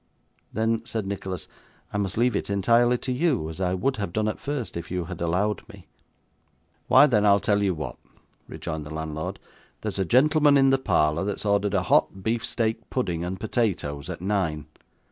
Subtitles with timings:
[0.51, 1.47] 'Then,' said Nicholas,
[1.93, 4.89] 'I must leave it entirely to you, as I would have done, at first, if
[4.89, 5.85] you had allowed me.'
[6.87, 7.99] 'Why, then I'll tell you what,'
[8.47, 9.37] rejoined the landlord.
[9.81, 14.09] 'There's a gentleman in the parlour that's ordered a hot beef steak pudding and potatoes,
[14.09, 14.65] at nine.